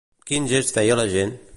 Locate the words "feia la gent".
0.79-1.41